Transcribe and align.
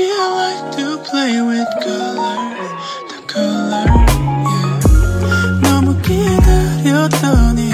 Baby, 0.00 0.12
I 0.12 0.26
like 0.40 0.76
to 0.76 0.96
play 1.10 1.42
with 1.42 1.68
colors, 1.84 2.72
the 3.10 3.18
color, 3.26 3.84
yeah. 3.84 5.60
너무 5.60 5.92
기다렸더니 6.00 7.69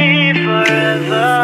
forever. 0.00 1.39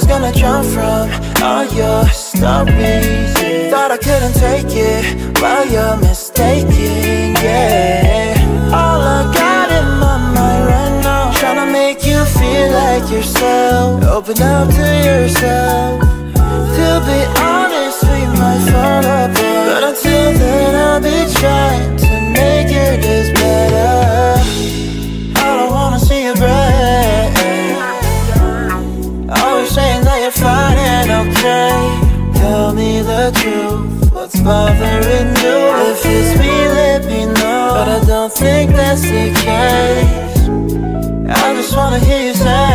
was 0.00 0.06
gonna 0.06 0.32
jump 0.32 0.66
from. 0.66 1.10
All 1.42 1.64
your 1.64 2.04
stories 2.08 3.32
yeah. 3.40 3.70
Thought 3.70 3.90
I 3.92 3.98
couldn't 3.98 4.34
take 4.34 4.72
it, 4.72 5.34
but 5.34 5.70
you're 5.70 5.96
mistaken, 5.96 7.34
yeah. 7.44 8.34
All 8.72 9.00
I 9.00 9.20
got 9.34 9.68
in 9.78 9.86
my 10.04 10.16
mind 10.34 10.64
right 10.72 11.02
now 11.02 11.32
Tryna 11.32 11.72
make 11.72 12.06
you 12.06 12.24
feel 12.38 12.70
like 12.70 13.10
yourself 13.10 14.04
Open 14.04 14.40
up 14.42 14.68
to 14.68 14.86
yourself. 15.08 16.00
To 16.76 16.88
be 17.06 17.20
honest, 17.42 18.02
we 18.04 18.20
might 18.38 18.62
fall 18.70 19.04
apart 19.04 19.49
bothering 34.50 35.30
you 35.44 35.58
If 35.90 36.02
it's 36.16 36.30
me, 36.40 36.54
let 36.78 37.00
me 37.10 37.20
know 37.38 37.62
But 37.76 37.88
I 37.96 38.00
don't 38.12 38.32
think 38.42 38.66
that's 38.72 39.02
the 39.02 39.26
case. 39.44 40.38
I 41.42 41.46
just 41.58 41.72
wanna 41.76 42.00
hear 42.08 42.22
you 42.28 42.34
say 42.34 42.72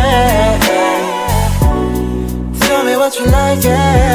Tell 2.60 2.82
me 2.88 2.94
what 3.00 3.12
you 3.18 3.26
like, 3.26 3.62
yeah. 3.62 4.05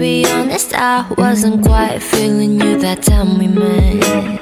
Honest, 0.00 0.72
I 0.74 1.06
wasn't 1.18 1.62
quite 1.62 1.98
feeling 2.02 2.58
you 2.58 2.78
that 2.80 3.02
time 3.02 3.38
we 3.38 3.48
met. 3.48 4.40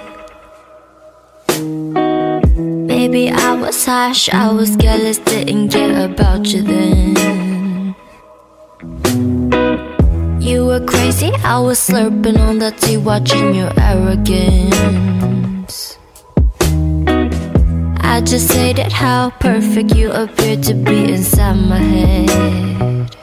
Maybe 2.86 3.28
I 3.30 3.54
was 3.54 3.84
harsh, 3.84 4.28
I 4.28 4.52
was 4.52 4.76
careless, 4.76 5.18
didn't 5.18 5.70
care 5.70 6.04
about 6.04 6.46
you 6.46 6.62
then. 6.62 7.96
You 10.40 10.66
were 10.66 10.84
crazy, 10.86 11.32
I 11.42 11.58
was 11.58 11.80
slurping 11.80 12.38
on 12.38 12.60
the 12.60 12.70
tea, 12.70 12.96
watching 12.96 13.52
your 13.52 13.72
arrogance. 13.80 14.88
I 18.00 18.20
just 18.20 18.52
hated 18.52 18.92
how 18.92 19.30
perfect 19.40 19.96
you 19.96 20.12
appeared 20.12 20.62
to 20.64 20.74
be 20.74 21.12
inside 21.12 21.54
my 21.54 21.78
head. 21.78 23.16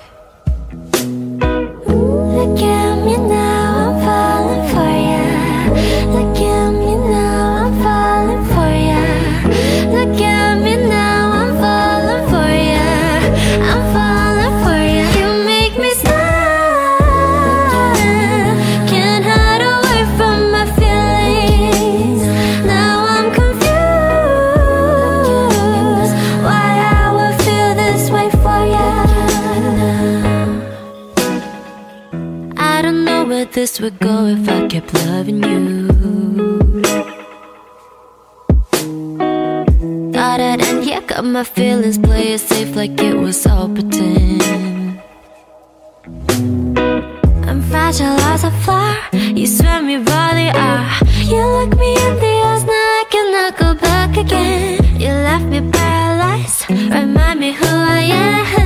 Would 33.86 34.00
go 34.00 34.26
if 34.26 34.50
I 34.50 34.66
kept 34.66 34.92
loving 34.96 35.44
you. 35.44 35.88
Thought 40.12 40.40
I'd 40.40 40.62
end 40.70 40.84
here, 40.84 41.02
got 41.02 41.24
my 41.24 41.44
feelings, 41.44 42.00
play 42.00 42.34
it 42.34 42.40
safe 42.40 42.76
like 42.76 43.00
it 43.00 43.16
was 43.16 43.46
all 43.46 43.70
pretend. 43.70 44.42
I'm 47.48 47.62
fragile 47.70 48.20
as 48.34 48.44
a 48.44 48.52
flower, 48.64 48.98
you 49.14 49.46
swear 49.46 49.84
me 49.84 49.98
by 49.98 50.30
the 50.40 50.50
hour. 50.64 50.88
You 51.32 51.44
look 51.56 51.78
me 51.78 51.92
in 52.06 52.14
the 52.24 52.34
eyes, 52.50 52.64
now 52.64 53.02
I 53.02 53.04
cannot 53.14 53.52
go 53.64 53.70
back 53.76 54.18
again. 54.18 55.00
You 55.00 55.12
left 55.30 55.46
me 55.46 55.62
paralyzed, 55.72 56.70
remind 56.70 57.40
me 57.40 57.52
who 57.52 57.68
I 57.68 58.02
am. 58.02 58.65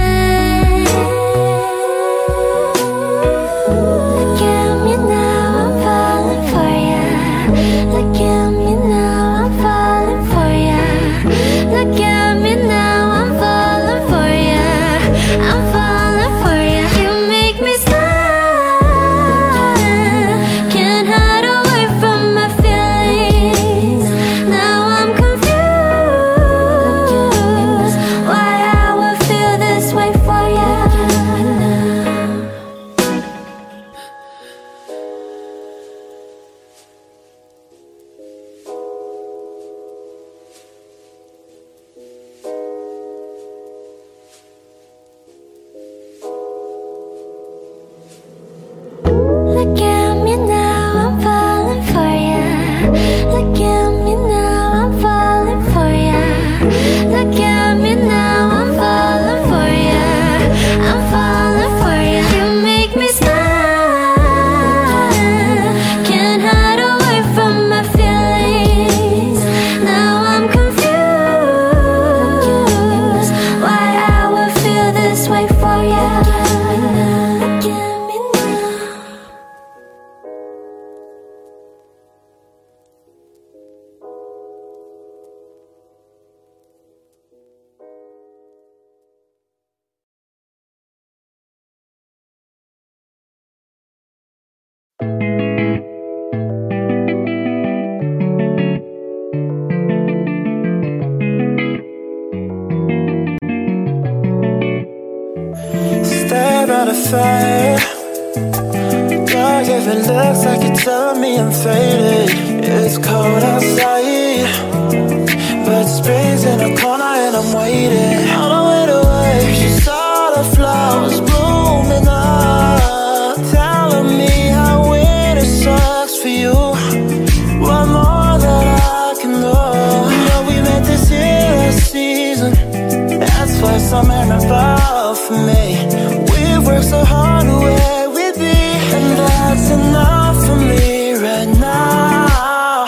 About 133.92 135.18
for 135.18 135.34
me. 135.34 135.84
We 136.32 136.44
worked 136.64 136.86
so 136.86 137.04
hard 137.04 137.48
where 137.48 138.10
we 138.12 138.32
be, 138.38 138.54
and 138.96 139.18
that's 139.18 139.72
enough 139.72 140.46
for 140.46 140.56
me 140.56 141.14
right 141.14 141.50
now. 141.58 142.86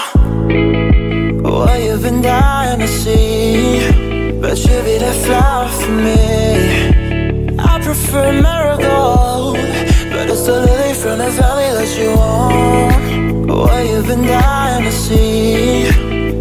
What 1.41 1.81
you've 1.81 2.03
been 2.03 2.21
dying 2.21 2.79
to 2.81 2.87
see, 2.87 3.89
but 4.39 4.57
you 4.59 4.81
be 4.83 4.99
that 4.99 5.15
flower 5.25 5.69
for 5.69 5.91
me. 5.91 7.57
I 7.57 7.81
prefer 7.81 8.39
marigold, 8.39 9.55
but 10.11 10.29
it's 10.29 10.45
the 10.45 10.61
lily 10.67 10.93
from 10.93 11.17
the 11.17 11.31
valley 11.31 11.71
that 11.77 11.97
you 11.99 12.15
want. 12.15 13.47
What 13.49 13.85
you've 13.87 14.05
been 14.05 14.21
dying 14.21 14.83
to 14.83 14.91
see, 14.91 15.89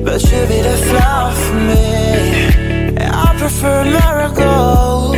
but 0.04 0.22
you 0.22 0.40
be 0.46 0.60
that 0.60 0.80
flower 0.90 1.32
for 1.32 1.54
me. 1.54 2.69
Prefer 3.40 3.84
marigold, 3.84 5.16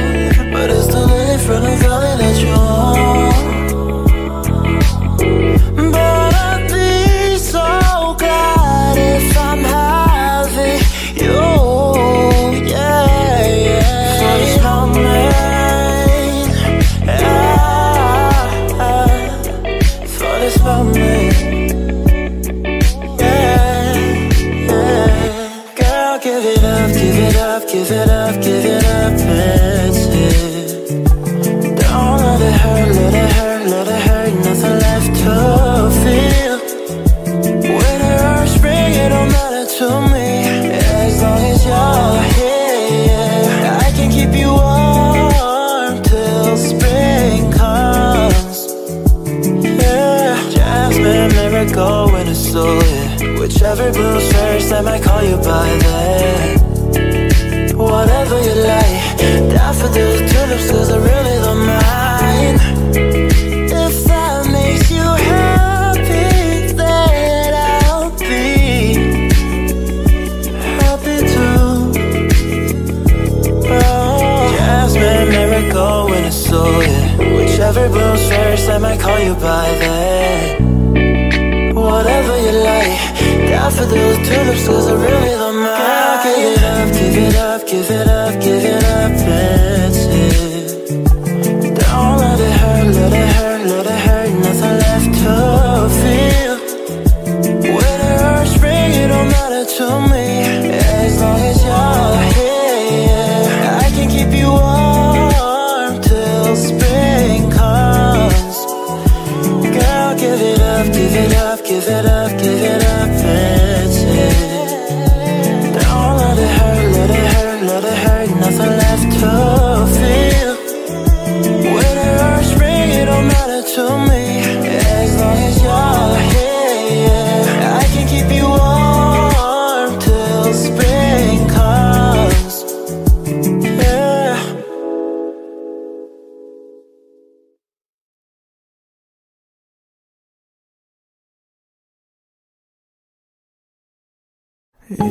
but 0.53 0.71
it's 0.71 0.87
the 0.87 1.05
lily 1.05 1.39
from 1.45 1.65
the 1.65 1.77
valley 1.79 2.17
that 2.19 2.41
you 2.41 2.53
want. 2.53 3.52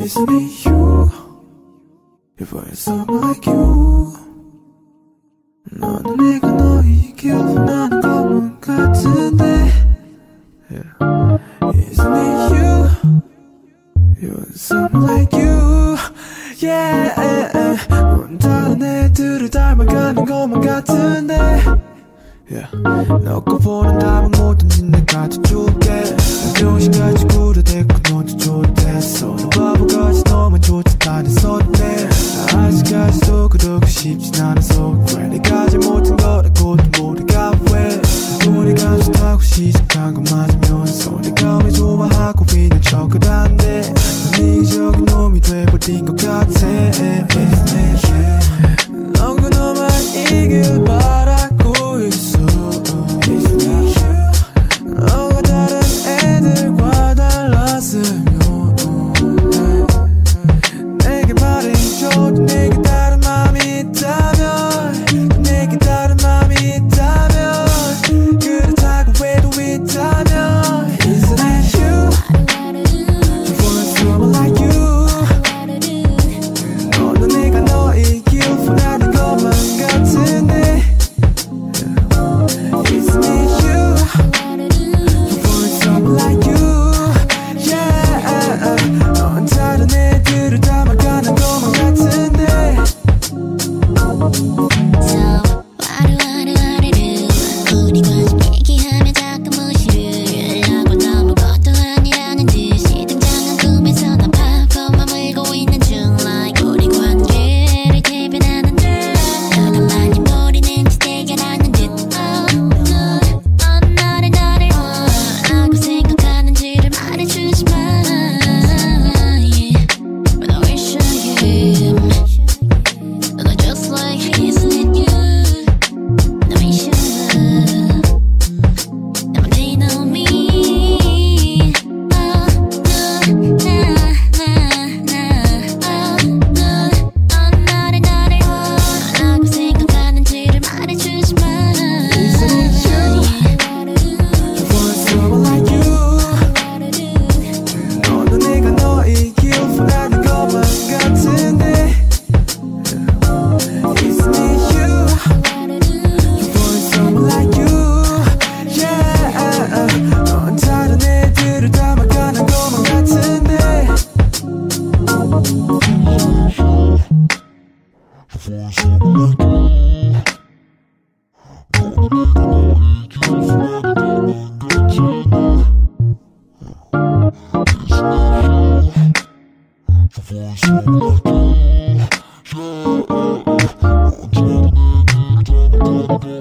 It's 0.04 0.18
me, 0.18 0.50
you 0.64 1.12
If 2.36 2.52
I 2.56 2.72
sound 2.74 3.08
like 3.08 3.46
you 3.46 4.12
너는 5.70 6.16
내가 6.16 6.50
너의 6.50 7.14
길로 7.16 7.54
나는 7.54 8.00
검은 8.00 8.60
같은데 8.60 9.44
yeah. 10.68 11.38
Isn't 11.72 12.16
it 12.16 12.52
you? 12.52 12.88
You're 14.20 14.52
someone 14.54 15.04
like 15.04 15.38
you 15.38 15.96
Yeah 16.58 17.14
넌 17.88 18.38
다른 18.38 18.82
애들을 18.82 19.50
닮아가는 19.50 20.24
것만 20.24 20.60
같은데 20.62 21.62
yeah. 22.50 22.68
너꺼 23.24 23.56
보는 23.56 24.00
답은 24.00 24.32
뭐든지 24.32 24.82
내가 24.82 25.28
다 25.28 25.28
줄게 25.28 26.02
정신 26.58 26.90
가지고 26.90 27.41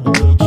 the. 0.03 0.40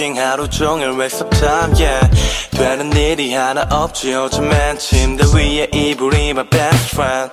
working 0.00 0.18
하루 0.18 0.48
종일 0.48 0.98
waste 0.98 1.26
of 1.26 1.30
time 1.38 1.74
yeah 1.78 2.08
되는 2.52 2.90
일이 2.96 3.34
하나 3.34 3.66
없지 3.70 4.12
요즘엔 4.12 4.78
침대 4.78 5.24
위에 5.34 5.68
이불이 5.72 6.30
my 6.30 6.48
best 6.48 6.94
friend 6.94 7.32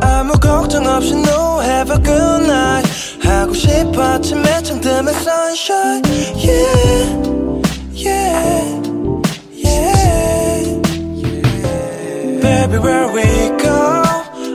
아무 0.00 0.32
걱정 0.40 0.86
없이 0.86 1.12
no 1.12 1.60
have 1.60 1.92
a 1.92 2.02
good 2.02 2.44
night 2.44 2.88
하고 3.22 3.52
싶어 3.52 4.02
아침에 4.02 4.62
창 4.62 4.80
뜨면 4.80 5.08
sunshine 5.14 6.02
yeah 6.36 7.04
yeah 7.92 8.80
yeah 9.52 9.98
Baby 12.40 12.78
where 12.78 13.08
we 13.12 13.24
go 13.58 14.02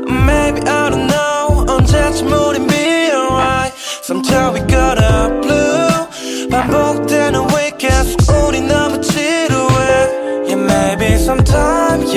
Maybe 0.09 0.61
I 0.67 0.89
don't 0.89 1.07
know 1.07 1.65
언제쯤 1.67 2.31
우린 2.31 2.67
be 2.67 3.11
alright 3.13 3.73
Somehow 4.03 4.53
we 4.53 4.61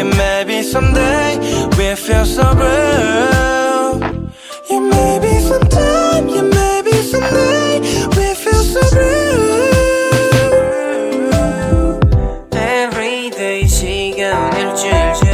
Yeah 0.01 0.09
maybe 0.17 0.63
someday 0.63 1.37
We 1.77 1.93
feel 1.93 2.25
so 2.25 2.41
real 2.55 3.99
Yeah 4.67 4.79
maybe 4.79 5.39
sometime 5.39 6.27
Yeah 6.27 6.41
maybe 6.41 6.91
someday 7.03 7.79
We 8.17 8.33
feel 8.33 8.63
so 8.63 8.81
real 8.97 9.99
Everyday 12.51 13.67
시간 13.67 14.51
일주일 14.57 15.13
중 15.13 15.29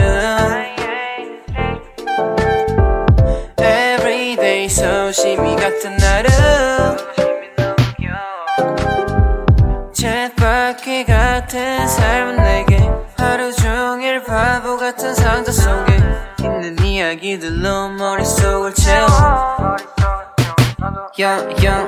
Everyday 3.64 4.68
소심이 4.68 5.56
같은 5.56 5.96
날은 5.96 6.30
쳇바퀴 9.94 11.06
같은 11.06 11.88
상자 15.48 15.52
속에 15.52 15.98
있는 16.42 16.86
이야기들로 16.86 17.90
머릿속을 17.90 18.74
채워. 18.74 19.08
Young, 21.18 21.66
young 21.66 21.88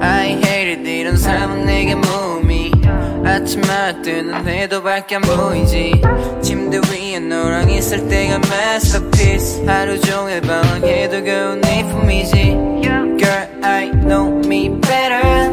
I 0.00 0.30
hate 0.30 0.72
it 0.72 0.88
이런 0.88 1.16
삶은 1.16 1.66
내게 1.66 1.94
몸이. 1.94 2.72
아침마다 3.24 4.00
뜨는 4.02 4.46
해도 4.48 4.82
밖에 4.82 5.16
안 5.16 5.22
보이지. 5.22 6.02
침대 6.42 6.80
위에 6.90 7.20
너랑 7.20 7.70
있을 7.70 8.08
때가 8.08 8.40
masterpiece. 8.46 9.66
하루 9.66 10.00
종일 10.00 10.40
방황해도 10.40 11.24
겨우 11.24 11.56
네 11.56 11.84
품이지. 11.84 12.34
Girl 13.18 13.48
I 13.62 13.90
know 13.90 14.38
me 14.46 14.70
better. 14.80 15.50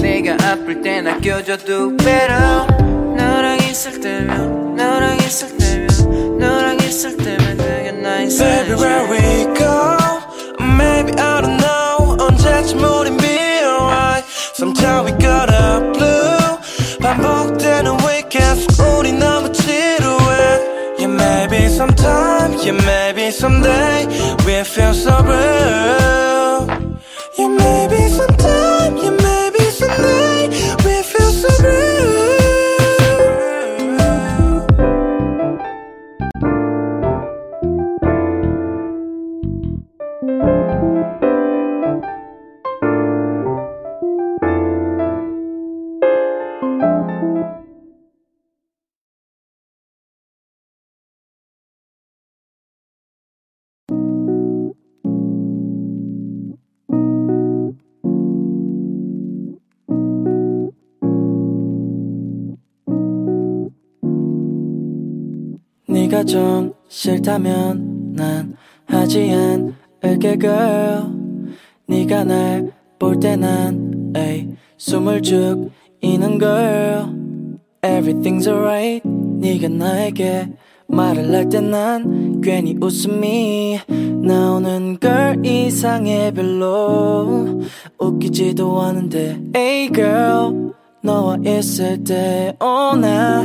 내가 0.00 0.34
아플 0.46 0.82
땐 0.82 1.06
아껴줘도 1.06 1.96
better. 1.96 2.66
너랑 3.16 3.56
있을 3.58 4.00
때면 4.00 4.76
너랑 4.76 5.16
있을 5.16 5.56
때면 5.56 5.58
있을 6.87 7.17
때면 7.17 7.57
그게 7.57 7.91
나의 7.91 8.29
Baby 8.29 8.75
where 8.75 9.05
we 9.11 9.45
go 9.55 9.97
Maybe 10.59 11.11
I 11.19 11.41
don't 11.41 11.57
know 11.57 12.17
언제쯤 12.19 12.83
우린 12.83 13.17
be 13.17 13.37
alright 13.63 14.23
Somehow 14.55 15.03
we 15.05 15.11
got 15.19 15.49
a 15.51 15.91
blue 15.93 16.99
반복되는 17.01 17.97
weekends 18.05 18.67
우리 18.79 19.11
너무 19.11 19.51
지루해 19.51 20.95
Yeah 20.99 21.07
maybe 21.07 21.65
sometime 21.67 22.53
Yeah 22.63 22.77
maybe 22.85 23.27
someday 23.31 24.07
We 24.45 24.63
feel 24.63 24.93
so 24.93 25.21
real 25.23 26.86
좀 66.28 66.72
싫다면 66.88 68.12
난 68.14 68.54
하지 68.86 69.30
않을게 69.32 70.38
girl. 70.38 71.02
네가 71.86 72.24
날 72.24 72.70
볼 72.98 73.18
때 73.18 73.34
난 73.36 74.12
에이 74.14 74.48
숨을 74.76 75.22
죽이는 75.22 76.38
girl. 76.38 77.06
Everything's 77.82 78.46
alright. 78.46 79.08
네가 79.08 79.68
나에게 79.68 80.50
말을 80.88 81.34
할 81.34 81.48
때 81.48 81.60
난 81.62 82.40
괜히 82.42 82.76
웃음이 82.80 83.78
나오는 84.22 84.98
걸 85.00 85.44
이상해 85.46 86.30
별로. 86.32 87.62
웃기지도 87.98 88.82
않은데 88.82 89.40
Hey 89.56 89.90
girl 89.92 90.72
너와 91.02 91.38
있을 91.46 92.04
때 92.04 92.54
oh, 92.60 92.98
나 93.00 93.44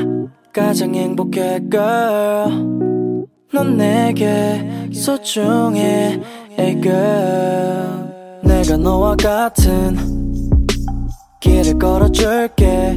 가장 0.54 0.94
행복해 0.94 1.60
girl 1.70 3.28
넌 3.52 3.78
내게 3.78 4.90
소중해 4.94 6.22
Hey 6.58 6.80
girl. 6.80 8.42
내가 8.44 8.78
너와 8.78 9.16
같은 9.16 9.98
길을 11.40 11.80
걸어줄게. 11.80 12.96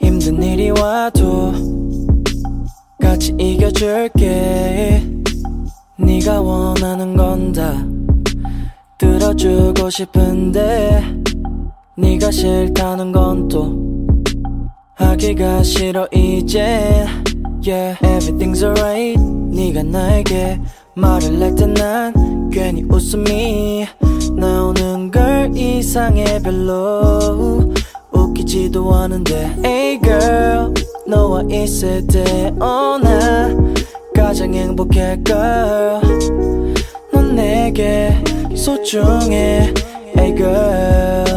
힘든 0.00 0.42
일이 0.42 0.70
와도 0.70 1.52
같이 3.00 3.32
이겨줄게. 3.38 5.02
네가 5.96 6.40
원하는 6.40 7.16
건 7.16 7.52
다 7.52 7.74
들어주고 8.98 9.88
싶은데 9.88 11.02
네가 11.96 12.30
싫다는 12.30 13.12
건또 13.12 13.89
하기가 15.00 15.62
싫어 15.62 16.06
이제. 16.12 17.06
Yeah 17.62 17.98
everything's 18.02 18.62
alright. 18.62 19.18
네가 19.20 19.82
나에게 19.82 20.60
말을 20.94 21.40
할 21.42 21.54
때 21.54 21.66
난 21.66 22.50
괜히 22.50 22.82
웃음이 22.88 23.86
나오는 24.36 25.10
걸 25.10 25.50
이상해 25.56 26.40
별로. 26.42 27.72
웃기지도 28.12 28.94
않은데. 28.94 29.56
Hey 29.64 30.00
girl 30.00 30.72
너와 31.06 31.42
있을 31.50 32.06
때 32.06 32.52
oh, 32.60 33.02
나 33.02 33.48
가장 34.14 34.54
행복해 34.54 35.18
girl. 35.24 36.00
넌 37.12 37.34
내게 37.34 38.22
소중해 38.54 39.72
Hey 40.16 40.34
girl 40.36 41.29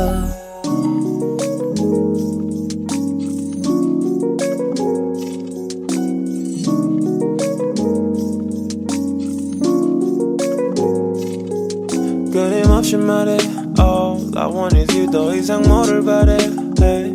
없이 12.94 12.98
말해 12.98 13.38
All 13.80 14.38
I 14.38 14.48
want 14.48 14.78
is 14.78 14.96
you 14.96 15.10
더 15.10 15.36
이상 15.36 15.64
뭐를 15.64 16.04
바래 16.04 16.38
hey. 16.80 17.12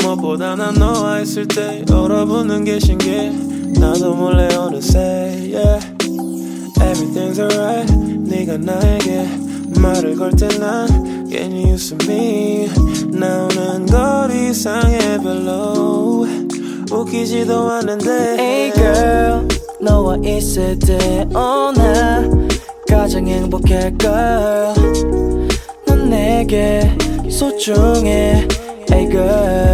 무엇보다 0.00 0.56
난 0.56 0.74
너와 0.74 1.20
있을 1.20 1.46
때 1.46 1.84
얼어붙는 1.90 2.64
게 2.64 2.78
신기해 2.78 3.30
나도 3.78 4.14
몰래 4.14 4.54
어느새 4.54 5.52
yeah. 5.52 5.86
Everything's 6.80 7.38
alright 7.38 7.92
네가 7.94 8.56
나에게 8.58 9.28
말을 9.80 10.16
걸 10.16 10.30
때 10.32 10.48
난 10.58 11.28
괜히 11.28 11.72
웃음이 11.72 12.70
나오는 13.12 13.86
걸 13.86 14.30
이상해 14.30 15.18
별로 15.18 16.26
웃기지도 16.90 17.70
않는데 17.70 18.36
Hey 18.38 18.72
girl 18.72 19.48
너와 19.80 20.16
있을 20.24 20.78
때어나 20.78 22.53
가장 23.04 23.28
행복해 23.28 23.92
girl. 23.98 24.72
넌 25.86 26.08
내게 26.08 26.90
소중해 27.28 28.48
hey 28.90 29.10
girl 29.10 29.73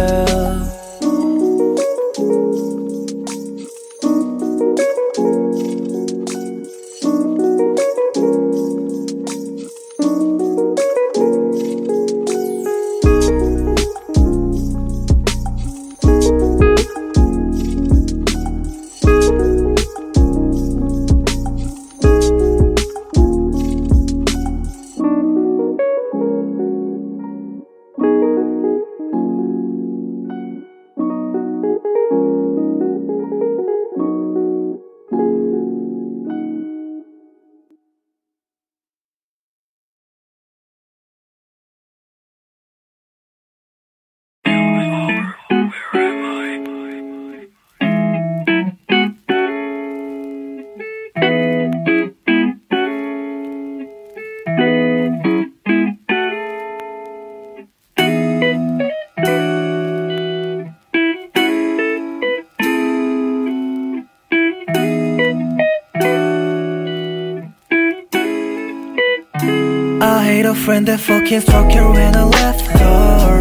friend 70.70 70.86
that 70.86 71.00
fucking 71.00 71.40
struck 71.40 71.72
her 71.72 71.90
when 71.90 72.14
I 72.14 72.24
left 72.24 72.66
her 72.78 73.40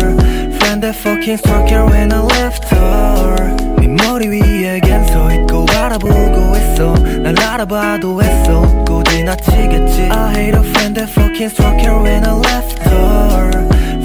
Friend 0.58 0.82
that 0.82 0.96
fucking 0.96 1.38
struck 1.38 1.70
her 1.70 1.86
when 1.86 2.12
I 2.12 2.22
left 2.22 2.66
her 2.74 3.56
네 3.78 3.88
머리 3.88 4.28
위에 4.28 4.80
겐서 4.80 5.34
있고 5.34 5.66
바라보고 5.66 6.56
있어 6.56 6.94
날 7.22 7.40
알아봐도 7.40 8.24
했어 8.24 8.62
웃고 8.62 9.04
지나치겠지 9.04 10.10
I 10.10 10.34
hate 10.36 10.58
a 10.58 10.64
friend 10.64 10.96
that 10.96 11.12
fucking 11.12 11.50
struck 11.50 11.80
her 11.82 12.02
when 12.02 12.26
I 12.26 12.34
left 12.34 12.80
her 12.80 13.52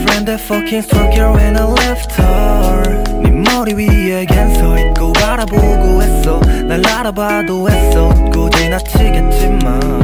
Friend 0.02 0.26
that 0.26 0.40
fucking 0.40 0.82
struck 0.82 1.14
her 1.14 1.32
when 1.32 1.56
I 1.56 1.64
left 1.64 2.20
her 2.20 3.02
네 3.22 3.30
머리 3.30 3.74
위에 3.74 4.26
겐서 4.26 4.78
있고 4.78 5.12
바라보고 5.12 6.02
했어 6.02 6.40
날 6.66 6.82
알아봐도 6.86 7.70
했어 7.70 8.08
웃고 8.08 8.50
지나치겠지만 8.50 10.03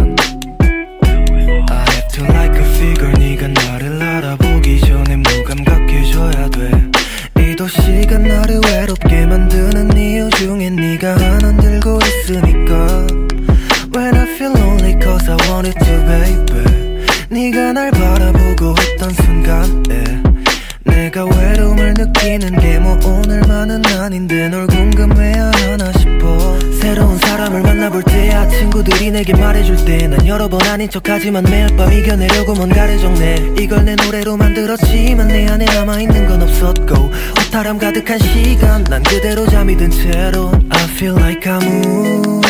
내게 29.21 29.35
말해줄 29.35 29.85
때 29.85 30.07
난 30.07 30.25
여러 30.25 30.47
번 30.47 30.59
아닌 30.63 30.89
척하지만 30.89 31.43
매일 31.43 31.67
밤 31.77 31.93
이겨내려고 31.93 32.53
뭔가를 32.53 32.97
적내. 32.97 33.35
이걸 33.59 33.85
내 33.85 33.95
노래로 33.95 34.35
만들었지만 34.35 35.27
내 35.27 35.47
안에 35.47 35.63
남아있는 35.65 36.27
건 36.27 36.41
없었고 36.41 36.95
허탈함 37.37 37.77
가득한 37.77 38.17
시간 38.17 38.83
난 38.85 39.03
그대로 39.03 39.45
잠이 39.45 39.77
든 39.77 39.91
채로. 39.91 40.51
I 40.71 40.83
feel 40.85 41.15
like 41.15 41.51
I'm 41.51 42.41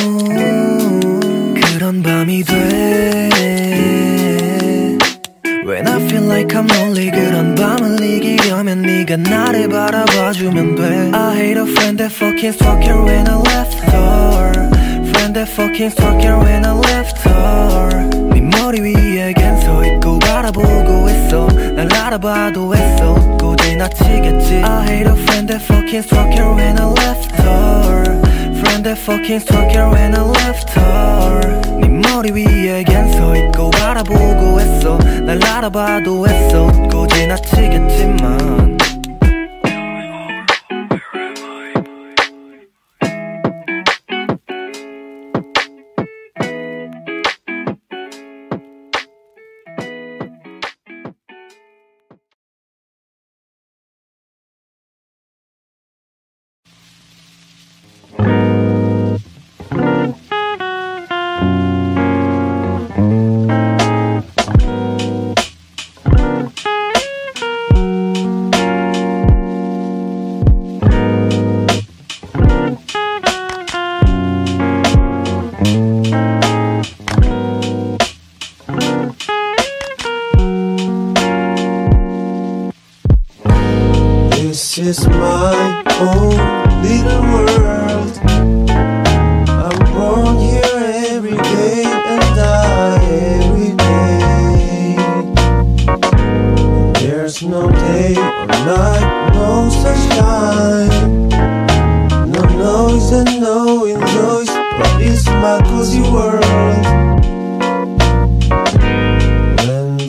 그런 1.62 2.02
밤이 2.02 2.44
돼. 2.46 3.30
When 5.66 5.88
I 5.88 6.02
feel 6.06 6.24
like 6.26 6.58
I'm 6.58 6.72
lonely 6.74 7.12
그런 7.12 7.54
밤을 7.56 8.02
이기려면 8.02 8.82
네가 8.84 9.18
나를 9.18 9.68
바라봐주면 9.68 10.76
돼. 10.76 11.12
I 11.14 11.36
hate 11.36 11.62
a 11.62 11.68
friend 11.70 11.98
that 11.98 12.16
fucking 12.16 12.56
struck 12.56 12.82
her 12.88 13.04
when 13.04 13.28
I 13.28 13.36
left 13.36 13.78
her 13.92 14.51
Friend 15.31 15.35
that 15.35 15.49
fucking 15.49 15.91
struck 15.91 16.21
her 16.23 16.39
when 16.39 16.65
I 16.65 16.73
left 16.73 17.19
her 17.29 18.09
네 18.33 18.41
머리 18.41 18.81
위에 18.81 19.33
겐서 19.35 19.85
있고 19.87 20.19
바라보고 20.19 21.09
있어 21.11 21.47
날 21.75 21.93
알아봐도 21.93 22.75
했어 22.75 23.13
웃고 23.15 23.57
지나치겠지 23.57 24.63
I 24.65 24.87
hate 24.89 25.11
a 25.11 25.17
friend 25.17 25.47
that 25.53 25.65
fucking 25.65 26.03
struck 26.03 26.31
her 26.39 26.55
when 26.55 26.79
I 26.79 26.87
left 26.87 27.33
her 27.41 28.03
Friend 28.59 28.85
that 28.85 28.99
fucking 28.99 29.41
struck 29.41 29.71
her 29.73 29.89
when 29.91 30.15
I 30.15 30.23
left 30.23 30.71
her 30.79 31.61
네 31.81 31.89
머리 31.89 32.33
위에 32.33 32.83
겐서 32.85 33.37
있고 33.37 33.71
바라보고 33.71 34.61
했어 34.61 34.99
날 35.25 35.43
알아봐도 35.45 36.27
했어 36.29 36.67
웃고 36.67 37.07
지나치겠지만 37.09 38.77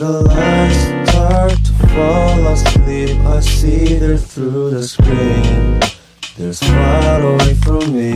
the 0.03 0.21
lights 0.21 1.11
start 1.11 1.51
to 1.63 1.73
fall 1.93 2.47
asleep, 2.47 3.17
I 3.21 3.39
see 3.39 3.95
there 3.95 4.17
through 4.17 4.71
the 4.71 4.83
screen. 4.83 5.79
They're 6.37 6.51
far 6.51 7.21
away 7.21 7.53
from 7.63 7.93
me. 7.93 8.11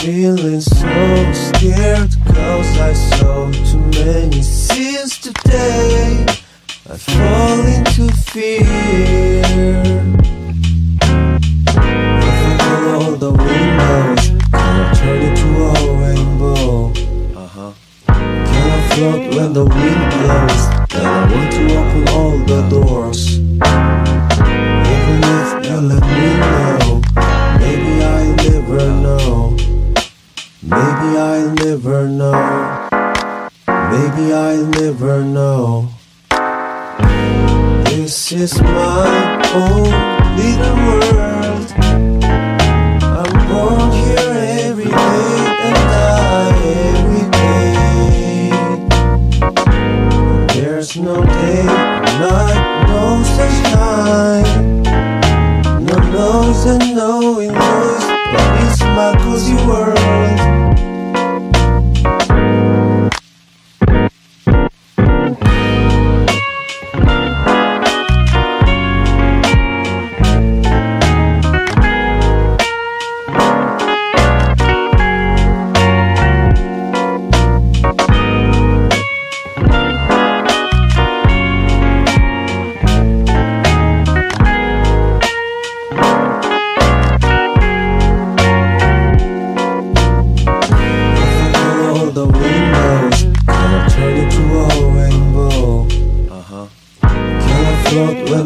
Feeling 0.00 0.60
so 0.60 1.32
scared 1.32 2.10
cause 2.26 2.78
I 2.78 2.92
saw 2.92 3.50
too 3.52 3.86
many 4.04 4.42
scenes 4.42 5.18
today. 5.18 6.26
I 6.90 6.96
fall 6.96 7.60
into 7.66 8.12
fear. 8.32 10.15
The 19.56 19.64
wind 19.64 20.10
blows? 20.12 20.75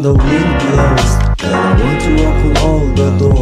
the 0.03 0.15
wind 0.15 0.61
blows 0.61 1.45
And 1.45 1.55
I 1.55 1.83
want 1.83 2.01
to 2.01 2.11
open 2.27 2.57
all 2.57 2.87
the 2.95 3.19
doors. 3.19 3.40